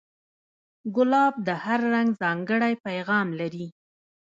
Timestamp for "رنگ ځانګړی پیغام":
1.93-3.27